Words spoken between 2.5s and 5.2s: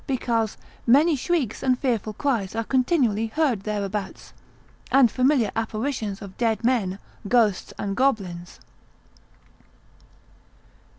are continually heard thereabouts, and